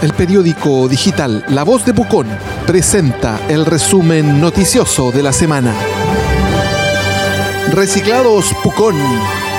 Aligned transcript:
El 0.00 0.12
periódico 0.14 0.86
digital 0.86 1.44
La 1.48 1.64
Voz 1.64 1.84
de 1.84 1.92
Pucón 1.92 2.28
presenta 2.68 3.40
el 3.48 3.66
resumen 3.66 4.40
noticioso 4.40 5.10
de 5.10 5.24
la 5.24 5.32
semana. 5.32 5.74
Reciclados 7.72 8.54
Pucón. 8.62 8.96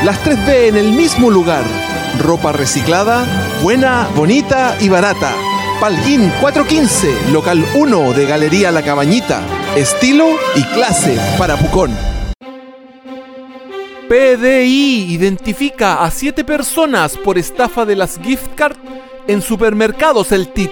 Las 0.06 0.24
3B 0.24 0.70
en 0.70 0.78
el 0.78 0.94
mismo 0.94 1.30
lugar. 1.30 1.66
Ropa 2.24 2.54
reciclada, 2.54 3.26
buena, 3.62 4.08
bonita 4.16 4.78
y 4.80 4.88
barata. 4.88 5.34
Palguín 5.82 6.32
415, 6.40 7.32
local 7.34 7.66
1 7.76 8.14
de 8.14 8.26
Galería 8.26 8.72
La 8.72 8.82
Cabañita. 8.82 9.42
Estilo 9.76 10.30
y 10.56 10.64
clase 10.64 11.20
para 11.38 11.58
Pucón. 11.58 11.92
PDI 14.08 15.06
identifica 15.10 16.02
a 16.02 16.10
siete 16.10 16.46
personas 16.46 17.18
por 17.18 17.38
estafa 17.38 17.86
de 17.86 17.98
las 17.98 18.18
gift 18.24 18.48
cards 18.56 18.80
en 19.30 19.44
supermercados 19.44 20.32
El 20.32 20.48
TIT. 20.48 20.72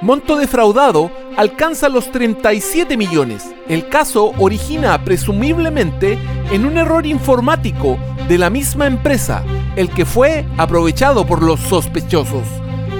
Monto 0.00 0.36
defraudado 0.36 1.10
alcanza 1.36 1.88
los 1.88 2.12
37 2.12 2.96
millones. 2.96 3.52
El 3.68 3.88
caso 3.88 4.32
origina 4.38 5.02
presumiblemente 5.04 6.16
en 6.52 6.66
un 6.66 6.78
error 6.78 7.04
informático 7.04 7.98
de 8.28 8.38
la 8.38 8.48
misma 8.48 8.86
empresa, 8.86 9.42
el 9.74 9.90
que 9.90 10.04
fue 10.06 10.46
aprovechado 10.56 11.26
por 11.26 11.42
los 11.42 11.58
sospechosos. 11.58 12.46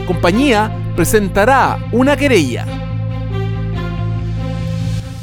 Compañía 0.09 0.73
presentará 0.97 1.79
una 1.93 2.17
querella. 2.17 2.67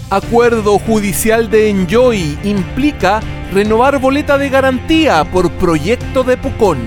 Acuerdo 0.10 0.80
judicial 0.80 1.52
de 1.52 1.70
Enjoy 1.70 2.40
implica 2.46 3.20
renovar 3.52 4.00
boleta 4.00 4.38
de 4.38 4.48
garantía 4.48 5.26
por 5.26 5.52
proyecto 5.52 6.24
de 6.24 6.38
Pucón. 6.38 6.78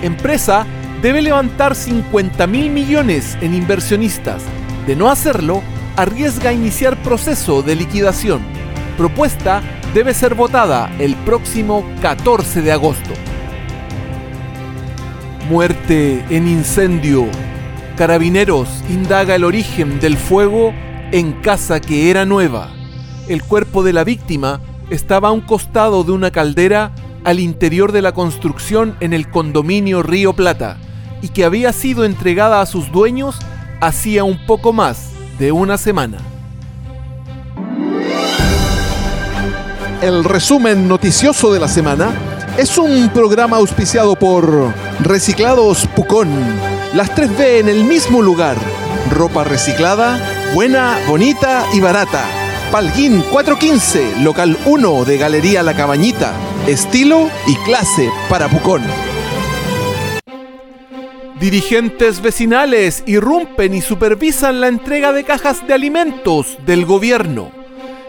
Empresa 0.00 0.64
debe 1.04 1.20
levantar 1.20 1.74
50 1.74 2.46
mil 2.46 2.70
millones 2.70 3.36
en 3.42 3.52
inversionistas. 3.52 4.42
De 4.86 4.96
no 4.96 5.10
hacerlo, 5.10 5.62
arriesga 5.96 6.54
iniciar 6.54 6.96
proceso 7.02 7.60
de 7.60 7.76
liquidación. 7.76 8.40
Propuesta 8.96 9.60
debe 9.92 10.14
ser 10.14 10.34
votada 10.34 10.90
el 10.98 11.14
próximo 11.16 11.84
14 12.00 12.62
de 12.62 12.72
agosto. 12.72 13.10
Muerte 15.50 16.24
en 16.30 16.48
incendio. 16.48 17.26
Carabineros 17.98 18.70
indaga 18.88 19.34
el 19.34 19.44
origen 19.44 20.00
del 20.00 20.16
fuego 20.16 20.72
en 21.12 21.32
casa 21.32 21.80
que 21.80 22.08
era 22.08 22.24
nueva. 22.24 22.70
El 23.28 23.42
cuerpo 23.42 23.82
de 23.82 23.92
la 23.92 24.04
víctima 24.04 24.62
estaba 24.88 25.28
a 25.28 25.32
un 25.32 25.42
costado 25.42 26.02
de 26.02 26.12
una 26.12 26.30
caldera 26.30 26.92
al 27.24 27.40
interior 27.40 27.92
de 27.92 28.00
la 28.00 28.12
construcción 28.12 28.96
en 29.00 29.12
el 29.12 29.28
condominio 29.28 30.02
Río 30.02 30.32
Plata 30.32 30.78
y 31.24 31.28
que 31.28 31.46
había 31.46 31.72
sido 31.72 32.04
entregada 32.04 32.60
a 32.60 32.66
sus 32.66 32.92
dueños 32.92 33.38
hacía 33.80 34.24
un 34.24 34.44
poco 34.44 34.74
más 34.74 35.08
de 35.38 35.52
una 35.52 35.78
semana. 35.78 36.18
El 40.02 40.22
resumen 40.22 40.86
noticioso 40.86 41.50
de 41.50 41.60
la 41.60 41.68
semana 41.68 42.10
es 42.58 42.76
un 42.76 43.08
programa 43.08 43.56
auspiciado 43.56 44.16
por 44.16 44.74
Reciclados 45.00 45.86
Pucón. 45.96 46.28
Las 46.92 47.10
3B 47.14 47.60
en 47.60 47.70
el 47.70 47.84
mismo 47.84 48.20
lugar. 48.20 48.58
Ropa 49.10 49.44
reciclada, 49.44 50.20
buena, 50.52 50.98
bonita 51.08 51.64
y 51.72 51.80
barata. 51.80 52.26
Palguín 52.70 53.24
415, 53.32 54.20
local 54.20 54.58
1 54.66 55.04
de 55.06 55.16
Galería 55.16 55.62
La 55.62 55.74
Cabañita. 55.74 56.34
Estilo 56.66 57.30
y 57.46 57.56
clase 57.64 58.10
para 58.28 58.50
Pucón. 58.50 58.82
Dirigentes 61.44 62.22
vecinales 62.22 63.04
irrumpen 63.04 63.74
y 63.74 63.82
supervisan 63.82 64.62
la 64.62 64.68
entrega 64.68 65.12
de 65.12 65.24
cajas 65.24 65.66
de 65.66 65.74
alimentos 65.74 66.56
del 66.64 66.86
gobierno. 66.86 67.50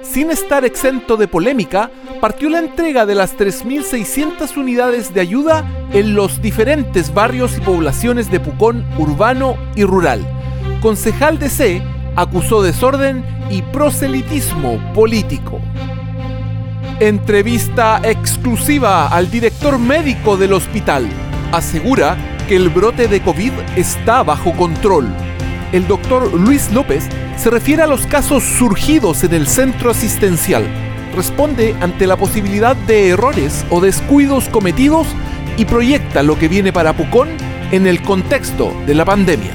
Sin 0.04 0.32
estar 0.32 0.64
exento 0.64 1.18
de 1.18 1.28
polémica, 1.28 1.92
partió 2.22 2.50
la 2.50 2.60
entrega 2.60 3.06
de 3.06 3.14
las 3.14 3.38
3.600 3.38 4.56
unidades 4.56 5.14
de 5.14 5.20
ayuda 5.20 5.70
en 5.92 6.16
los 6.16 6.42
diferentes 6.42 7.14
barrios 7.14 7.58
y 7.58 7.60
poblaciones 7.60 8.32
de 8.32 8.40
Pucón 8.40 8.86
urbano 8.98 9.58
y 9.76 9.84
rural. 9.84 10.26
Concejal 10.82 11.38
de 11.38 11.50
C 11.50 11.82
acusó 12.16 12.64
desorden 12.64 13.26
y 13.50 13.64
proselitismo 13.64 14.80
político. 14.94 15.60
Entrevista 17.02 18.00
exclusiva 18.02 19.10
al 19.10 19.30
director 19.30 19.78
médico 19.78 20.38
del 20.38 20.54
hospital. 20.54 21.10
Asegura 21.52 22.16
que 22.48 22.56
el 22.56 22.70
brote 22.70 23.08
de 23.08 23.22
COVID 23.22 23.52
está 23.76 24.24
bajo 24.24 24.54
control. 24.54 25.08
El 25.72 25.88
doctor 25.88 26.34
Luis 26.34 26.72
López 26.72 27.08
se 27.38 27.50
refiere 27.50 27.84
a 27.84 27.88
los 27.88 28.06
casos 28.08 28.44
surgidos 28.44 29.24
en 29.24 29.34
el 29.34 29.48
centro 29.48 29.92
asistencial. 29.92 30.66
Responde 31.16 31.76
ante 31.82 32.08
la 32.08 32.18
posibilidad 32.18 32.76
de 32.76 33.10
errores 33.10 33.66
o 33.70 33.82
descuidos 33.82 34.48
cometidos 34.50 35.08
y 35.58 35.66
proyecta 35.66 36.24
lo 36.24 36.38
que 36.38 36.48
viene 36.48 36.72
para 36.72 36.94
Pucón 36.94 37.30
en 37.72 37.88
el 37.88 38.02
contexto 38.02 38.74
de 38.86 38.94
la 38.94 39.06
pandemia. 39.06 39.52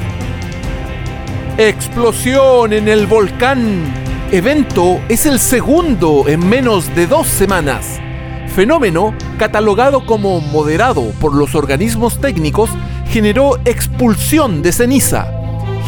Explosión 1.58 2.72
en 2.72 2.88
el 2.88 3.06
volcán. 3.06 3.84
Evento 4.32 5.00
es 5.08 5.26
el 5.26 5.38
segundo 5.38 6.24
en 6.28 6.48
menos 6.48 6.94
de 6.94 7.06
dos 7.06 7.26
semanas 7.26 8.00
fenómeno, 8.50 9.14
catalogado 9.38 10.04
como 10.04 10.40
moderado 10.40 11.12
por 11.20 11.34
los 11.34 11.54
organismos 11.54 12.20
técnicos, 12.20 12.70
generó 13.08 13.58
expulsión 13.64 14.62
de 14.62 14.72
ceniza. 14.72 15.26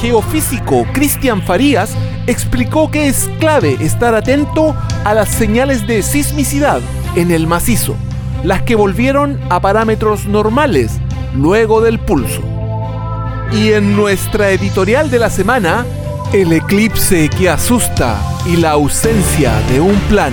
Geofísico 0.01 0.87
Cristian 0.93 1.43
Farías 1.43 1.95
explicó 2.27 2.91
que 2.91 3.09
es 3.09 3.31
clave 3.39 3.77
estar 3.81 4.15
atento 4.15 4.75
a 5.05 5.15
las 5.15 5.29
señales 5.29 5.87
de 5.87 6.03
sismicidad 6.03 6.81
en 7.15 7.31
el 7.31 7.47
macizo, 7.47 7.95
las 8.43 8.63
que 8.63 8.75
volvieron 8.75 9.39
a 9.51 9.61
parámetros 9.61 10.27
normales 10.27 10.99
luego 11.35 11.81
del 11.81 11.99
pulso. 11.99 12.43
Y 13.53 13.73
en 13.73 13.97
nuestra 13.97 14.51
editorial 14.51 15.11
de 15.11 15.19
la 15.19 15.31
semana, 15.31 15.85
el 16.33 16.53
eclipse 16.53 17.29
que 17.29 17.51
asusta 17.51 18.17
y 18.47 18.57
la 18.57 18.71
ausencia 18.71 19.53
de 19.71 19.81
un 19.81 19.97
plan. 20.09 20.33